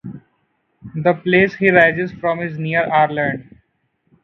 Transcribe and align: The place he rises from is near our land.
The 0.95 1.13
place 1.13 1.53
he 1.53 1.69
rises 1.69 2.11
from 2.11 2.41
is 2.41 2.57
near 2.57 2.83
our 2.91 3.13
land. 3.13 3.61